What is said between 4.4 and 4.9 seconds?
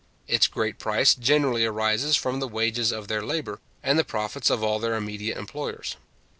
of all